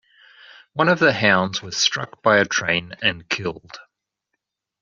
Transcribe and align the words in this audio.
One 0.73 0.89
of 0.89 0.97
the 0.97 1.13
hounds 1.13 1.61
was 1.61 1.77
struck 1.77 2.23
by 2.23 2.39
a 2.39 2.45
train 2.45 2.95
and 3.03 3.29
killed. 3.29 3.77